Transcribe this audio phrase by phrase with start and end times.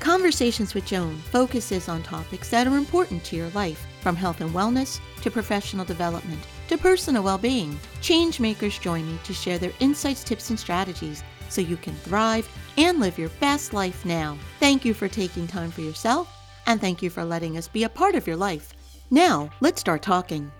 [0.00, 4.50] Conversations with Joan focuses on topics that are important to your life, from health and
[4.50, 7.78] wellness to professional development to personal well being.
[8.00, 12.48] Change makers join me to share their insights, tips, and strategies so you can thrive
[12.76, 14.36] and live your best life now.
[14.60, 16.28] Thank you for taking time for yourself,
[16.66, 18.74] and thank you for letting us be a part of your life.
[19.10, 20.50] Now, let's start talking.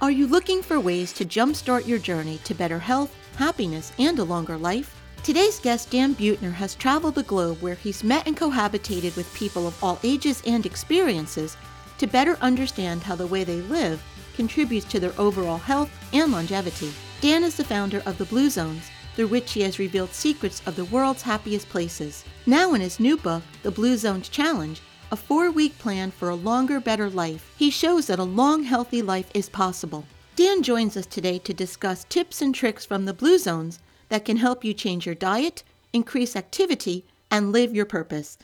[0.00, 4.24] Are you looking for ways to jumpstart your journey to better health, happiness, and a
[4.24, 4.99] longer life?
[5.22, 9.66] Today's guest, Dan Buettner, has traveled the globe where he's met and cohabitated with people
[9.66, 11.58] of all ages and experiences
[11.98, 14.02] to better understand how the way they live
[14.34, 16.90] contributes to their overall health and longevity.
[17.20, 20.74] Dan is the founder of the Blue Zones, through which he has revealed secrets of
[20.74, 22.24] the world's happiest places.
[22.46, 24.80] Now, in his new book, The Blue Zones Challenge,
[25.12, 29.02] a four week plan for a longer, better life, he shows that a long, healthy
[29.02, 30.06] life is possible.
[30.34, 34.36] Dan joins us today to discuss tips and tricks from the Blue Zones that can
[34.36, 38.36] help you change your diet, increase activity, and live your purpose.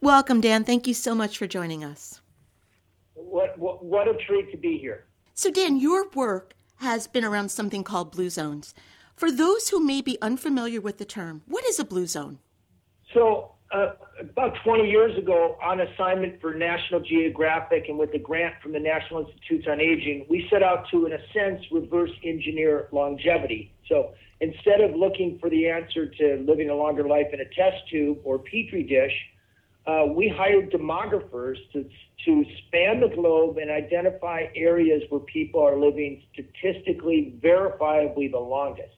[0.00, 0.64] Welcome, Dan.
[0.64, 2.20] Thank you so much for joining us.
[3.14, 5.04] What, what, what a treat to be here.
[5.34, 8.74] So, Dan, your work has been around something called Blue Zones.
[9.16, 12.38] For those who may be unfamiliar with the term, what is a Blue Zone?
[13.12, 18.54] So, uh, about 20 years ago, on assignment for National Geographic and with a grant
[18.62, 22.88] from the National Institutes on Aging, we set out to, in a sense, reverse engineer
[22.92, 23.72] longevity.
[23.88, 27.88] So, instead of looking for the answer to living a longer life in a test
[27.90, 29.12] tube or petri dish,
[29.86, 31.88] uh, we hired demographers to,
[32.24, 38.94] to span the globe and identify areas where people are living statistically verifiably the longest.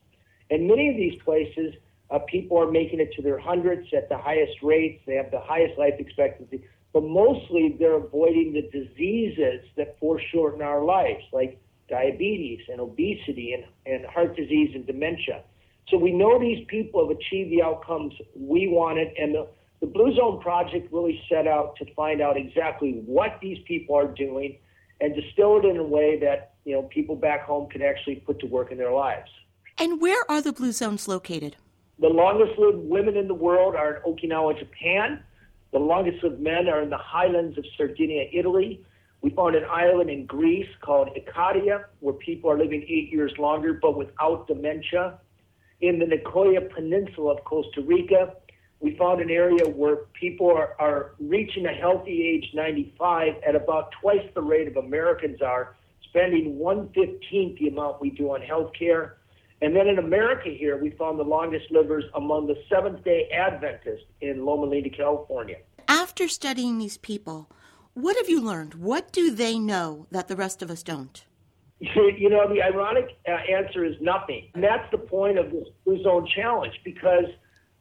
[0.49, 1.73] And many of these places,
[2.09, 5.01] uh, people are making it to their hundreds at the highest rates.
[5.07, 10.83] They have the highest life expectancy, but mostly they're avoiding the diseases that foreshorten our
[10.83, 11.57] lives, like
[11.91, 15.43] diabetes and obesity and, and heart disease and dementia.
[15.89, 19.47] So we know these people have achieved the outcomes we wanted, and the,
[19.81, 24.07] the Blue Zone Project really set out to find out exactly what these people are
[24.07, 24.57] doing
[25.01, 28.39] and distill it in a way that you know people back home can actually put
[28.39, 29.29] to work in their lives.
[29.77, 31.57] And where are the Blue Zones located?
[31.99, 35.23] The longest lived women in the world are in Okinawa, Japan.
[35.71, 38.83] The longest lived men are in the highlands of Sardinia, Italy.
[39.21, 43.73] We found an island in Greece called Ikaria where people are living eight years longer
[43.73, 45.19] but without dementia.
[45.79, 48.33] In the Nicoya Peninsula of Costa Rica,
[48.79, 53.91] we found an area where people are, are reaching a healthy age 95 at about
[54.01, 55.75] twice the rate of Americans are,
[56.09, 59.17] spending one fifteenth the amount we do on health care.
[59.61, 64.05] And then in America here, we found the longest livers among the Seventh day Adventists
[64.19, 65.57] in Loma Linda, California.
[65.87, 67.47] After studying these people,
[67.93, 68.75] what have you learned?
[68.75, 71.23] What do they know that the rest of us don't?
[71.79, 74.49] You know, the ironic uh, answer is nothing.
[74.53, 77.25] And that's the point of this Zone Challenge because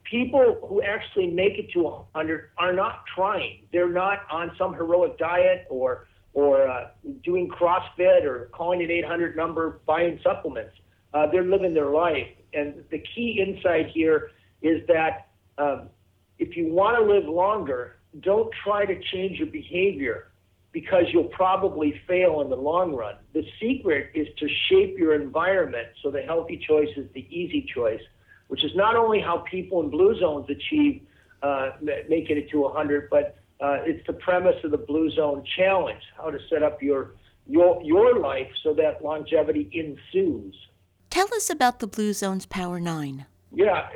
[0.05, 3.67] people who actually make it to 100 are not trying.
[3.73, 6.89] They're not on some heroic diet or or uh,
[7.25, 10.73] doing CrossFit or calling an 800 number, buying supplements.
[11.13, 12.29] Uh, they're living their life.
[12.55, 14.31] And the key insight here
[14.63, 15.27] is that
[15.59, 15.89] um,
[16.39, 20.29] if you want to live longer, don't try to change your behavior
[20.73, 23.17] because you'll probably fail in the long run.
[23.33, 28.01] The secret is to shape your environment so the healthy choice is the easy choice,
[28.49, 31.03] which is not only how people in blue zones achieve
[31.43, 36.03] uh, making it to 100, but uh, it's the premise of the blue zone challenge,
[36.17, 37.15] how to set up your
[37.47, 40.55] your your life so that longevity ensues.
[41.11, 43.27] Tell us about the Blue Zone's Power 9.
[43.53, 43.89] Yeah,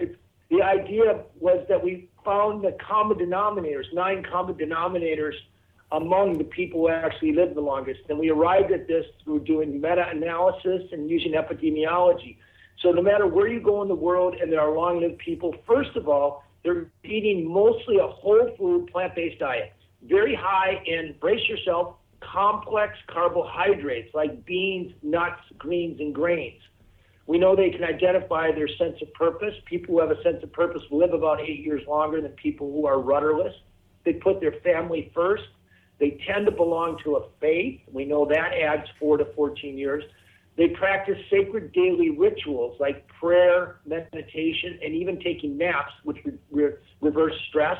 [0.50, 5.34] the idea was that we found the common denominators, nine common denominators
[5.92, 8.00] among the people who actually live the longest.
[8.08, 12.36] And we arrived at this through doing meta analysis and using epidemiology.
[12.80, 15.54] So, no matter where you go in the world and there are long lived people,
[15.66, 19.72] first of all, they're eating mostly a whole food, plant based diet.
[20.02, 26.60] Very high in, brace yourself, complex carbohydrates like beans, nuts, greens, and grains.
[27.26, 29.54] We know they can identify their sense of purpose.
[29.66, 32.86] People who have a sense of purpose live about eight years longer than people who
[32.86, 33.54] are rudderless.
[34.04, 35.44] They put their family first.
[35.98, 37.80] They tend to belong to a faith.
[37.90, 40.04] We know that adds four to 14 years.
[40.56, 46.74] They practice sacred daily rituals like prayer, meditation, and even taking naps, which re- re-
[47.00, 47.78] reverse stress.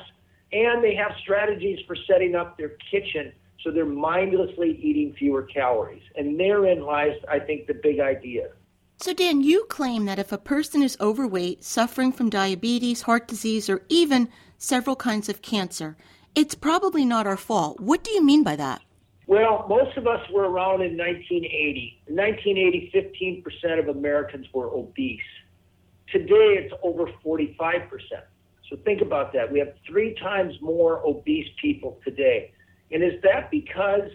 [0.52, 3.32] and they have strategies for setting up their kitchen
[3.64, 6.02] so they're mindlessly eating fewer calories.
[6.17, 8.49] And therein lies, I think, the big idea.
[8.96, 13.69] So, Dan, you claim that if a person is overweight, suffering from diabetes, heart disease,
[13.69, 15.96] or even several kinds of cancer,
[16.35, 17.81] it's probably not our fault.
[17.81, 18.82] What do you mean by that?
[19.26, 22.02] Well, most of us were around in 1980.
[22.06, 25.20] In 1980, 15% of Americans were obese.
[26.11, 27.88] Today, it's over 45%.
[28.70, 29.50] So think about that.
[29.50, 32.52] We have three times more obese people today.
[32.90, 34.11] And is that because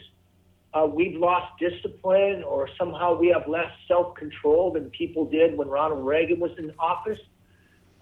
[0.74, 5.68] uh, we've lost discipline or somehow we have less self control than people did when
[5.68, 7.20] Ronald Reagan was in office?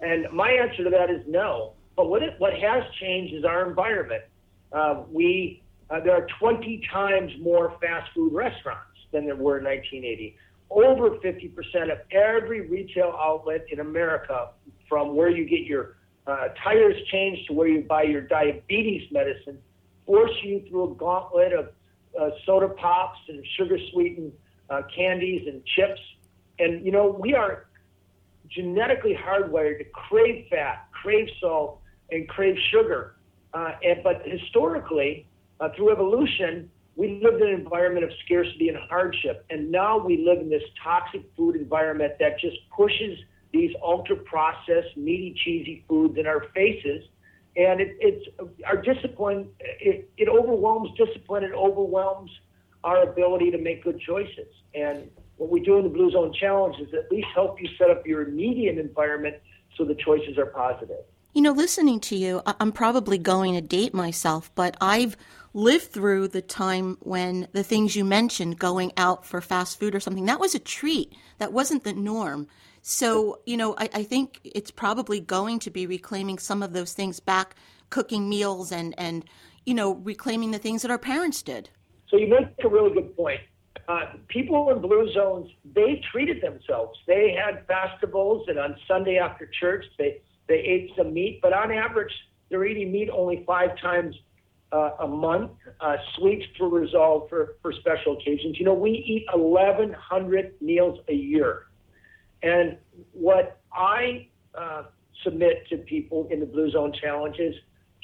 [0.00, 1.72] And my answer to that is no.
[1.96, 4.22] But what, it, what has changed is our environment.
[4.72, 9.64] Uh, we, uh, there are 20 times more fast food restaurants than there were in
[9.64, 10.36] 1980.
[10.70, 14.50] Over 50% of every retail outlet in America,
[14.88, 19.58] from where you get your uh, tires changed to where you buy your diabetes medicine,
[20.04, 21.70] force you through a gauntlet of
[22.20, 24.32] uh, soda pops and sugar sweetened
[24.70, 26.00] uh, candies and chips.
[26.58, 27.66] And, you know, we are
[28.48, 33.16] genetically hardwired to crave fat, crave salt, and crave sugar.
[33.54, 35.26] Uh, and, but historically,
[35.60, 39.44] uh, through evolution, we lived in an environment of scarcity and hardship.
[39.50, 43.18] And now we live in this toxic food environment that just pushes
[43.52, 47.04] these ultra processed, meaty, cheesy foods in our faces
[47.58, 48.24] and it, it's
[48.64, 49.48] our discipline.
[49.60, 51.42] It, it overwhelms discipline.
[51.42, 52.30] It overwhelms
[52.84, 54.46] our ability to make good choices.
[54.74, 57.90] And what we do in the Blue Zone Challenge is at least help you set
[57.90, 59.36] up your immediate environment
[59.76, 61.04] so the choices are positive.
[61.34, 65.16] You know, listening to you, I'm probably going to date myself, but I've
[65.52, 70.00] lived through the time when the things you mentioned, going out for fast food or
[70.00, 71.12] something, that was a treat.
[71.38, 72.46] That wasn't the norm.
[72.90, 76.94] So, you know, I, I think it's probably going to be reclaiming some of those
[76.94, 77.54] things back,
[77.90, 79.26] cooking meals and, and,
[79.66, 81.68] you know, reclaiming the things that our parents did.
[82.08, 83.40] So you make a really good point.
[83.88, 86.98] Uh, people in blue zones, they treated themselves.
[87.06, 91.40] They had festivals, and on Sunday after church, they, they ate some meat.
[91.42, 92.12] But on average,
[92.48, 94.16] they're eating meat only five times
[94.72, 95.50] uh, a month.
[95.78, 98.58] Uh, sweets were resolved for, for special occasions.
[98.58, 101.67] You know, we eat 1,100 meals a year.
[102.42, 102.76] And
[103.12, 104.84] what I uh,
[105.24, 107.54] submit to people in the Blue Zone Challenge is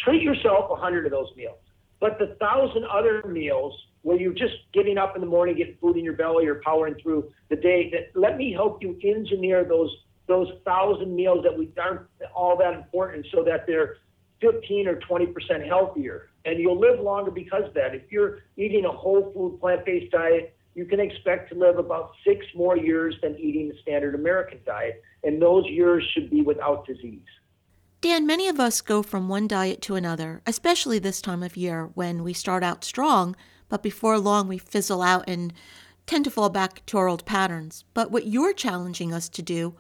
[0.01, 1.59] treat yourself 100 of those meals.
[2.01, 5.97] But the thousand other meals where you're just getting up in the morning, getting food
[5.97, 9.91] in your belly, or powering through the day, that let me help you engineer those
[10.27, 12.03] those thousand meals that we aren't
[12.35, 13.97] all that important, so that they're
[14.41, 17.95] 15 or 20 percent healthier, and you'll live longer because of that.
[17.95, 22.45] If you're eating a whole food plant-based diet, you can expect to live about six
[22.55, 27.23] more years than eating the standard American diet, and those years should be without disease.
[28.01, 31.91] Dan, many of us go from one diet to another, especially this time of year
[31.95, 33.35] when we start out strong,
[33.69, 35.53] but before long we fizzle out and
[36.07, 37.85] tend to fall back to our old patterns.
[37.95, 39.75] But what you're challenging us to do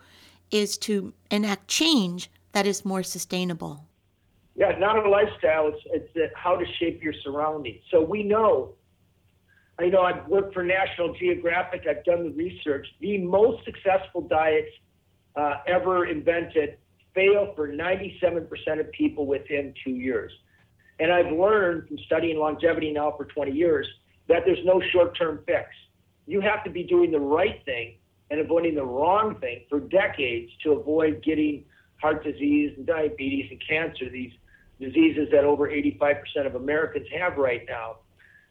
[0.50, 3.84] is to enact change that is more sustainable.
[4.54, 7.82] Yeah, not a lifestyle, it's, it's how to shape your surroundings.
[7.90, 8.70] So we know
[9.78, 11.82] I know I've worked for National Geographic.
[11.88, 12.86] I've done the research.
[13.00, 14.70] The most successful diets
[15.34, 16.78] uh, ever invented
[17.14, 18.48] fail for 97%
[18.80, 20.32] of people within two years.
[21.00, 23.86] And I've learned from studying longevity now for 20 years
[24.28, 25.68] that there's no short term fix.
[26.26, 27.96] You have to be doing the right thing
[28.30, 31.64] and avoiding the wrong thing for decades to avoid getting
[32.00, 34.32] heart disease and diabetes and cancer, these
[34.80, 37.96] diseases that over 85% of Americans have right now.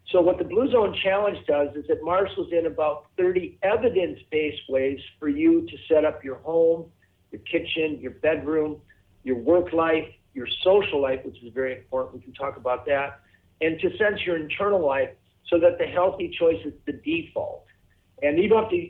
[0.10, 5.00] So what the Blue Zone Challenge does is it marshals in about 30 evidence-based ways
[5.20, 6.86] for you to set up your home,
[7.32, 8.82] your kitchen, your bedroom,
[9.24, 12.16] your work life, your social life, which is very important.
[12.16, 13.22] We can talk about that,
[13.62, 15.10] and to sense your internal life
[15.48, 17.66] so that the healthy choice is the default.
[18.22, 18.90] And you don't have to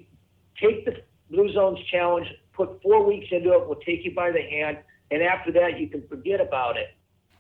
[0.60, 4.41] take the Blue Zones Challenge, put four weeks into it, we'll take you by the
[4.41, 4.77] hand,
[5.12, 6.89] and after that, you can forget about it.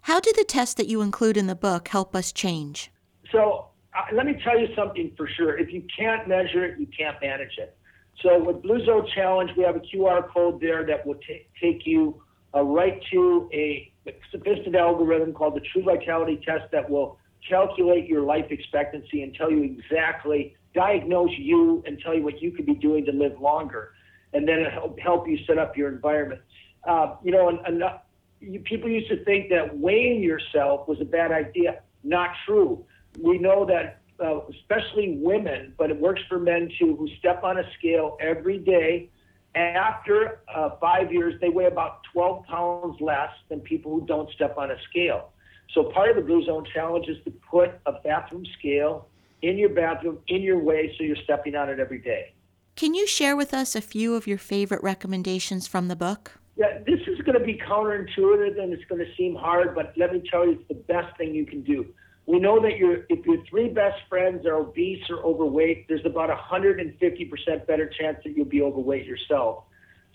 [0.01, 2.91] How do the tests that you include in the book help us change?
[3.33, 5.57] So uh, let me tell you something for sure.
[5.57, 7.75] If you can't measure it, you can't manage it.
[8.21, 11.85] So with Blue Zone Challenge, we have a QR code there that will t- take
[11.85, 12.21] you
[12.55, 13.91] uh, right to a
[14.31, 17.17] sophisticated algorithm called the True Vitality Test that will
[17.49, 22.51] calculate your life expectancy and tell you exactly, diagnose you and tell you what you
[22.51, 23.93] could be doing to live longer.
[24.33, 26.41] And then it'll help you set up your environment.
[26.87, 27.97] Uh, you know, and, and uh,
[28.39, 31.81] you, people used to think that weighing yourself was a bad idea.
[32.03, 32.85] Not true
[33.19, 37.57] we know that uh, especially women, but it works for men too, who step on
[37.57, 39.09] a scale every day.
[39.55, 44.57] After uh, five years, they weigh about 12 pounds less than people who don't step
[44.57, 45.29] on a scale.
[45.73, 49.07] So part of the Blue Zone Challenge is to put a bathroom scale
[49.41, 52.33] in your bathroom, in your way, so you're stepping on it every day.
[52.75, 56.39] Can you share with us a few of your favorite recommendations from the book?
[56.55, 60.13] Yeah, this is going to be counterintuitive and it's going to seem hard, but let
[60.13, 61.85] me tell you, it's the best thing you can do.
[62.25, 66.29] We know that your if your three best friends are obese or overweight, there's about
[66.29, 69.65] a 150% better chance that you'll be overweight yourself.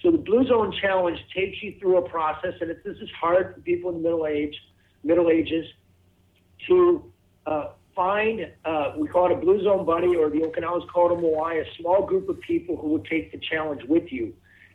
[0.03, 3.55] So the Blue Zone Challenge takes you through a process, and it, this is hard
[3.55, 4.55] for people in the middle age,
[5.03, 5.67] middle ages,
[6.69, 7.13] to
[7.47, 8.53] uh, find.
[8.65, 11.61] Uh, we call it a Blue Zone buddy, or the Okinawans call it a Moai,
[11.61, 14.33] a small group of people who will take the challenge with you.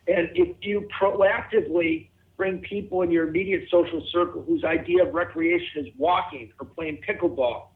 [0.08, 2.10] And if you proactively
[2.44, 7.00] bring people in your immediate social circle whose idea of recreation is walking or playing
[7.08, 7.68] pickleball,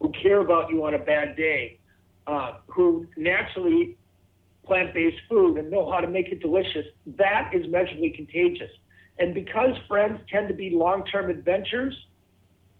[0.00, 1.78] who care about you on a bad day,
[2.26, 3.98] uh, who naturally
[4.64, 6.86] plant-based food and know how to make it delicious,
[7.18, 8.70] that is measurably contagious.
[9.18, 11.94] And because friends tend to be long-term adventures,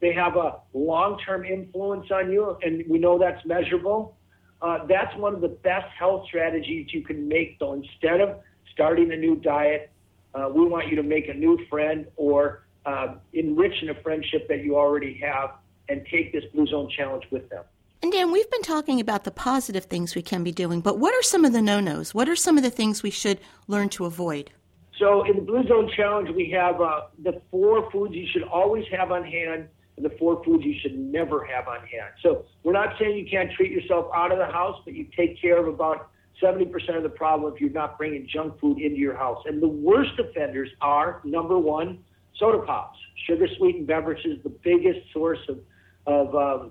[0.01, 4.17] they have a long-term influence on you, and we know that's measurable.
[4.63, 7.59] Uh, that's one of the best health strategies you can make.
[7.59, 8.39] Though instead of
[8.73, 9.91] starting a new diet,
[10.35, 14.49] uh, we want you to make a new friend or uh, enrich in a friendship
[14.49, 15.51] that you already have,
[15.89, 17.65] and take this Blue Zone Challenge with them.
[18.03, 21.15] And Dan, we've been talking about the positive things we can be doing, but what
[21.15, 22.15] are some of the no nos?
[22.15, 24.51] What are some of the things we should learn to avoid?
[24.99, 28.85] So, in the Blue Zone Challenge, we have uh, the four foods you should always
[28.91, 32.13] have on hand and the four foods you should never have on hand.
[32.23, 35.41] So, we're not saying you can't treat yourself out of the house, but you take
[35.41, 36.11] care of about
[36.43, 39.43] 70% of the problem if you're not bringing junk food into your house.
[39.47, 41.99] And the worst offenders are number one,
[42.39, 45.59] soda pops, sugar sweetened beverages, the biggest source of,
[46.07, 46.71] of um,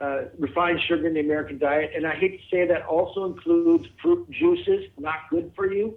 [0.00, 1.90] uh, refined sugar in the American diet.
[1.94, 5.96] And I hate to say that also includes fruit juices, not good for you,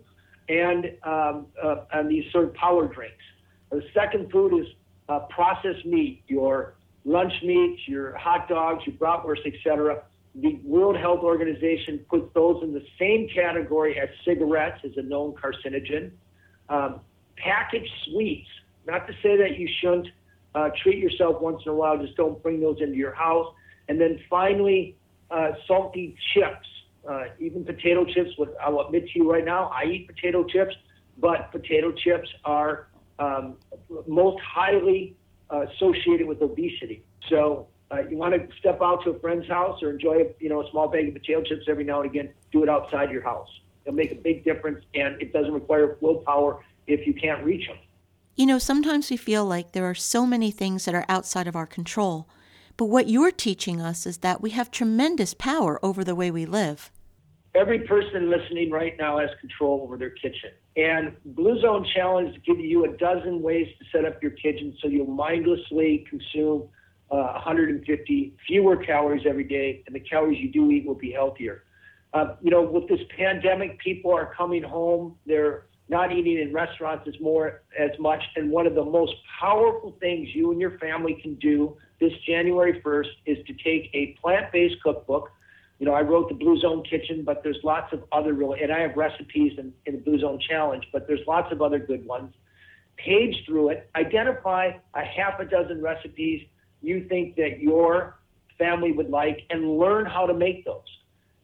[0.50, 3.24] and, um, uh, and these sort of power drinks.
[3.72, 4.68] The second food is
[5.10, 10.04] uh, processed meat, your lunch meats, your hot dogs, your bratwurst, etc.
[10.36, 15.34] The World Health Organization puts those in the same category as cigarettes as a known
[15.34, 16.12] carcinogen.
[16.70, 17.02] Um,
[17.38, 18.48] packaged sweets,
[18.88, 20.08] not to say that you shouldn't
[20.56, 23.54] uh, treat yourself once in a while, just don't bring those into your house.
[23.88, 24.96] And then finally,
[25.30, 26.68] uh, salty chips,
[27.08, 28.32] uh, even potato chips.
[28.38, 30.76] What I'll admit to you right now, I eat potato chips,
[31.18, 32.88] but potato chips are
[33.20, 33.58] um,
[34.08, 35.16] most highly
[35.50, 37.04] uh, associated with obesity.
[37.30, 40.50] So uh, you want to step out to a friend's house or enjoy, a, you
[40.50, 42.30] know, a small bag of potato chips every now and again.
[42.52, 43.50] Do it outside your house.
[43.86, 47.78] It'll make a big difference, and it doesn't require willpower if you can't reach them.
[48.36, 51.56] You know, sometimes we feel like there are so many things that are outside of
[51.56, 52.28] our control.
[52.78, 56.46] But what you're teaching us is that we have tremendous power over the way we
[56.46, 56.92] live.
[57.54, 60.50] Every person listening right now has control over their kitchen.
[60.76, 64.88] And Blue Zone Challenge gives you a dozen ways to set up your kitchen so
[64.88, 66.68] you'll mindlessly consume
[67.12, 71.64] uh, 150 fewer calories every day, and the calories you do eat will be healthier.
[72.14, 75.16] Uh, you know, with this pandemic, people are coming home.
[75.26, 78.22] They're not eating in restaurants as more as much.
[78.36, 82.82] And one of the most powerful things you and your family can do this January
[82.82, 85.30] 1st is to take a plant-based cookbook.
[85.80, 88.72] You know, I wrote the Blue Zone Kitchen, but there's lots of other really, and
[88.72, 92.06] I have recipes in, in the Blue Zone Challenge, but there's lots of other good
[92.06, 92.34] ones.
[92.98, 96.46] Page through it, identify a half a dozen recipes
[96.82, 98.20] you think that your
[98.58, 100.82] family would like, and learn how to make those.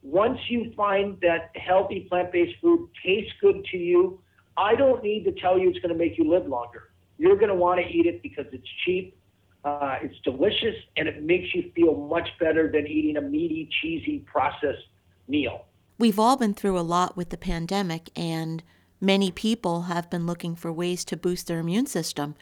[0.03, 4.19] Once you find that healthy plant-based food tastes good to you,
[4.57, 6.89] I don't need to tell you it's going to make you live longer.
[7.17, 9.17] You're going to want to eat it because it's cheap,
[9.63, 14.20] uh, it's delicious, and it makes you feel much better than eating a meaty, cheesy,
[14.20, 14.88] processed
[15.28, 15.66] meal.
[15.98, 18.63] We've all been through a lot with the pandemic, and
[19.01, 22.36] many people have been looking for ways to boost their immune system.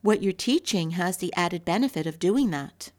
[0.00, 2.92] What you're teaching has the added benefit of doing that.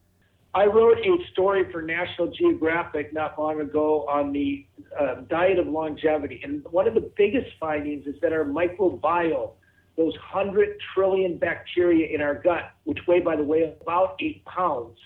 [0.55, 4.65] I wrote a story for National Geographic not long ago on the
[4.97, 6.39] uh, diet of longevity.
[6.43, 9.51] And one of the biggest findings is that our microbiome,
[9.97, 14.97] those 100 trillion bacteria in our gut, which weigh, by the way, about eight pounds,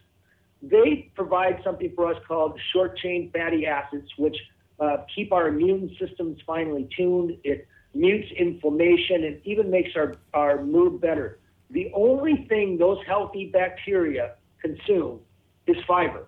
[0.61, 4.35] they provide something for us called short chain fatty acids, which
[4.79, 7.37] uh, keep our immune systems finely tuned.
[7.43, 11.39] It mutes inflammation and even makes our, our mood better.
[11.69, 15.19] The only thing those healthy bacteria consume
[15.67, 16.27] is fiber.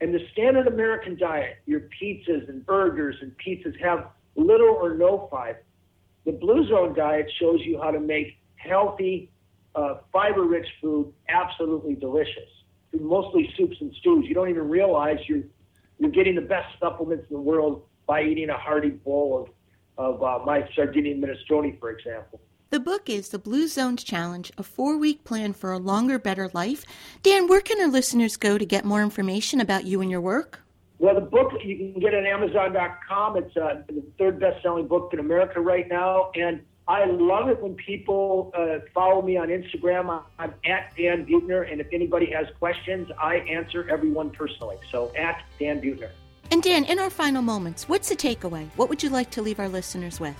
[0.00, 5.28] And the standard American diet, your pizzas and burgers and pizzas have little or no
[5.30, 5.62] fiber.
[6.26, 9.30] The Blue Zone diet shows you how to make healthy,
[9.76, 12.50] uh, fiber rich food absolutely delicious.
[12.98, 14.24] Mostly soups and stews.
[14.26, 15.44] You don't even realize you're,
[15.98, 19.48] you're getting the best supplements in the world by eating a hearty bowl
[19.98, 22.40] of, of uh, my Sardinian minestrone, for example.
[22.70, 26.50] The book is The Blue Zones Challenge, a four week plan for a longer, better
[26.52, 26.84] life.
[27.22, 30.65] Dan, where can our listeners go to get more information about you and your work?
[30.98, 33.36] Well, the book you can get on Amazon.com.
[33.36, 37.74] It's uh, the third best-selling book in America right now, and I love it when
[37.74, 40.22] people uh, follow me on Instagram.
[40.38, 44.76] I'm at Dan Buettner, and if anybody has questions, I answer everyone personally.
[44.90, 46.10] So at Dan Buettner.
[46.52, 48.68] And Dan, in our final moments, what's the takeaway?
[48.76, 50.36] What would you like to leave our listeners with?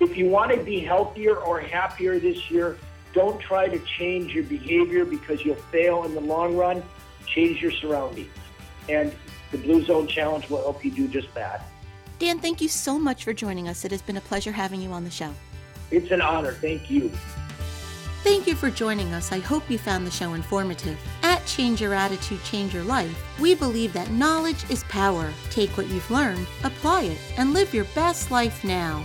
[0.00, 2.76] If you want to be healthier or happier this year,
[3.12, 6.82] don't try to change your behavior because you'll fail in the long run.
[7.26, 8.32] Change your surroundings.
[8.88, 9.14] And
[9.50, 11.66] the Blue Zone Challenge will help you do just that.
[12.18, 13.84] Dan, thank you so much for joining us.
[13.84, 15.32] It has been a pleasure having you on the show.
[15.90, 16.52] It's an honor.
[16.52, 17.10] Thank you.
[18.22, 19.30] Thank you for joining us.
[19.30, 20.98] I hope you found the show informative.
[21.22, 25.32] At Change Your Attitude, Change Your Life, we believe that knowledge is power.
[25.50, 29.04] Take what you've learned, apply it, and live your best life now.